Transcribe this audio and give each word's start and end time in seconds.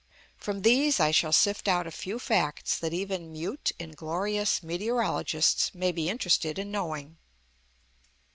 From 0.35 0.63
these 0.63 0.99
I 0.99 1.11
shall 1.11 1.31
sift 1.31 1.67
out 1.67 1.85
a 1.85 1.91
few 1.91 2.17
facts 2.17 2.75
that 2.79 2.91
even 2.91 3.31
"mute, 3.31 3.71
inglorious" 3.77 4.63
meteorologists 4.63 5.75
may 5.75 5.91
be 5.91 6.09
interested 6.09 6.57
in 6.57 6.71
knowing. 6.71 7.17